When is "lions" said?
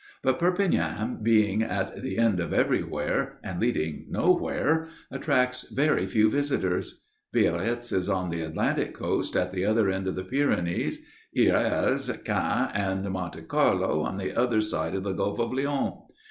15.53-15.97